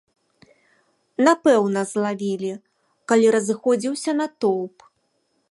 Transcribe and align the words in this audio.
Напэўна, 1.27 1.79
злавілі, 1.91 2.51
калі 3.13 3.27
разыходзіўся 3.37 4.11
натоўп. 4.21 4.75